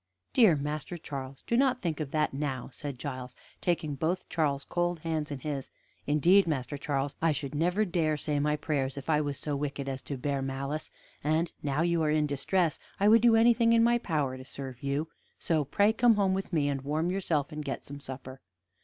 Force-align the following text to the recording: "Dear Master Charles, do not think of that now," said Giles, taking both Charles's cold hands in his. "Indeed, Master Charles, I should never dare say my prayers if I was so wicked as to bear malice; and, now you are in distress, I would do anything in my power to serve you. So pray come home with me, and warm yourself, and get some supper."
"Dear 0.33 0.55
Master 0.55 0.97
Charles, 0.97 1.43
do 1.45 1.55
not 1.55 1.83
think 1.83 1.99
of 1.99 2.09
that 2.09 2.33
now," 2.33 2.71
said 2.73 2.97
Giles, 2.97 3.35
taking 3.61 3.93
both 3.93 4.27
Charles's 4.29 4.65
cold 4.65 4.97
hands 5.01 5.29
in 5.29 5.37
his. 5.41 5.69
"Indeed, 6.07 6.47
Master 6.47 6.75
Charles, 6.75 7.13
I 7.21 7.31
should 7.31 7.53
never 7.53 7.85
dare 7.85 8.17
say 8.17 8.39
my 8.39 8.55
prayers 8.55 8.97
if 8.97 9.11
I 9.11 9.21
was 9.21 9.37
so 9.37 9.55
wicked 9.55 9.87
as 9.87 10.01
to 10.01 10.17
bear 10.17 10.41
malice; 10.41 10.89
and, 11.23 11.51
now 11.61 11.83
you 11.83 12.01
are 12.01 12.09
in 12.09 12.25
distress, 12.25 12.79
I 12.99 13.07
would 13.09 13.21
do 13.21 13.35
anything 13.35 13.73
in 13.73 13.83
my 13.83 13.99
power 13.99 14.37
to 14.37 14.43
serve 14.43 14.81
you. 14.81 15.07
So 15.37 15.65
pray 15.65 15.93
come 15.93 16.15
home 16.15 16.33
with 16.33 16.51
me, 16.51 16.67
and 16.67 16.81
warm 16.81 17.11
yourself, 17.11 17.51
and 17.51 17.63
get 17.63 17.85
some 17.85 17.99
supper." 17.99 18.41